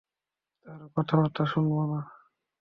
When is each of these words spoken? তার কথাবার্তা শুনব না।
তার 0.61 0.81
কথাবার্তা 0.95 1.43
শুনব 1.45 1.73
না। 1.91 1.99